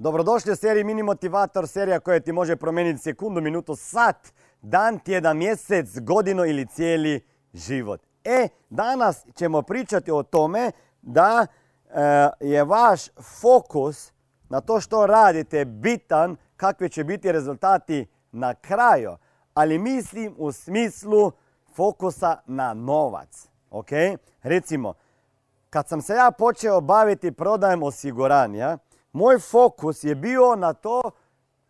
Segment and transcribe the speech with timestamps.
[0.00, 5.36] Dobrodošli u seriji Mini Motivator, serija koja ti može promijeniti sekundu, minutu, sat, dan, tjedan,
[5.36, 7.20] mjesec, godinu ili cijeli
[7.52, 8.00] život.
[8.24, 13.00] E, danas ćemo pričati o tome da e, je vaš
[13.40, 14.12] fokus
[14.48, 19.16] na to što radite bitan, kakvi će biti rezultati na kraju.
[19.54, 21.32] Ali mislim u smislu
[21.74, 23.48] fokusa na novac.
[23.70, 23.90] Ok?
[24.42, 24.94] Recimo,
[25.70, 28.78] kad sam se ja počeo baviti prodajem osiguranja,
[29.12, 31.02] moj fokus je bio na to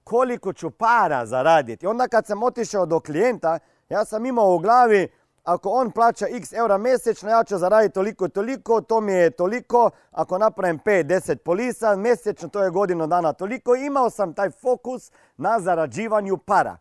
[0.05, 1.87] koliko ću para zaraditi.
[1.87, 3.59] Onda kad sam otišao do klijenta,
[3.89, 5.09] ja sam imao u glavi
[5.45, 9.31] ako on plaća x eura mjesečno, ja ću zaraditi toliko i toliko, to mi je
[9.31, 9.91] toliko.
[10.11, 13.75] Ako napravim 5-10 polisa, mjesečno to je godinu dana toliko.
[13.75, 16.77] Imao sam taj fokus na zarađivanju para.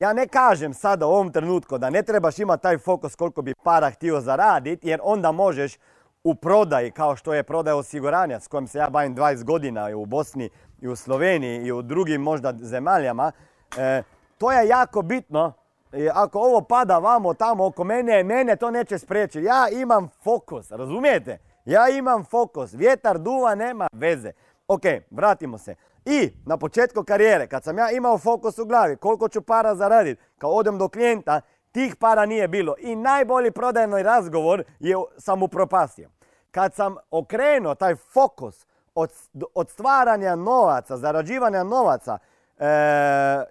[0.00, 3.54] Ja ne kažem sada u ovom trenutku da ne trebaš imati taj fokus koliko bi
[3.64, 5.78] para htio zaraditi, jer onda možeš
[6.24, 10.06] u prodaji, kao što je prodaja osiguranja s kojim se ja bavim 20 godina u
[10.06, 13.32] Bosni i u Sloveniji i u drugim možda zemaljama,
[13.78, 14.02] e,
[14.38, 15.52] to je jako bitno.
[15.92, 19.44] I ako ovo pada vamo tamo oko mene, mene to neće spriječiti.
[19.44, 21.38] Ja imam fokus, razumijete?
[21.64, 22.74] Ja imam fokus.
[22.74, 24.32] Vjetar duva, nema veze.
[24.68, 25.74] Ok, vratimo se.
[26.04, 30.22] I na početku karijere, kad sam ja imao fokus u glavi, koliko ću para zaraditi,
[30.38, 31.40] kao odem do klijenta,
[31.72, 32.74] tih para nije bilo.
[32.78, 36.10] I najbolji prodajni razgovor je sam upropastio.
[36.50, 39.10] Kad sam okrenuo taj fokus od,
[39.54, 42.18] od stvaranja novaca, zarađivanja novaca,
[42.58, 43.44] e,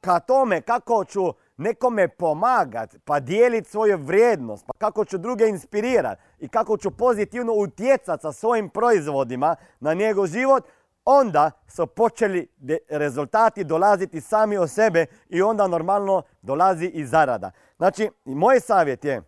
[0.00, 6.22] ka tome kako ću nekome pomagat, pa dijeliti svoju vrijednost, pa kako ću druge inspirirati
[6.38, 10.64] i kako ću pozitivno utjecati sa svojim proizvodima na njegov život,
[11.06, 12.48] onda su počeli
[12.88, 17.50] rezultati dolaziti sami od sebe i onda normalno dolazi i zarada.
[17.76, 19.22] Znači, moj savjet je,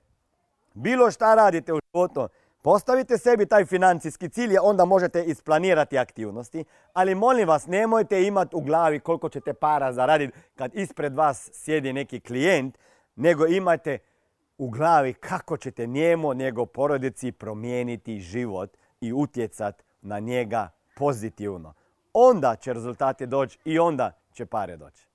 [0.75, 2.29] bilo šta radite u životu,
[2.63, 8.61] postavite sebi taj financijski cilj, onda možete isplanirati aktivnosti, ali molim vas, nemojte imati u
[8.61, 12.79] glavi koliko ćete para zaraditi kad ispred vas sjedi neki klijent,
[13.17, 13.99] nego imajte
[14.59, 21.75] u glavi kako ćete njemu, njegov porodici promijeniti život i utjecat na njega pozitivno.
[22.13, 25.08] Onda će rezultati doći i onda će pare doći.